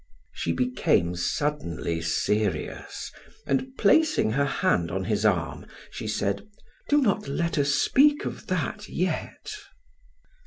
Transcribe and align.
She 0.33 0.51
became 0.51 1.15
suddenly 1.15 2.01
serious, 2.01 3.11
and 3.45 3.77
placing 3.77 4.31
her 4.31 4.45
hand 4.47 4.89
on 4.89 5.03
his 5.03 5.23
arm, 5.25 5.67
she 5.91 6.07
said: 6.07 6.41
"Do 6.89 7.01
not 7.03 7.27
let 7.27 7.55
us 7.59 7.69
speak 7.75 8.25
of 8.25 8.47
that 8.47 8.89
yet." 8.89 9.51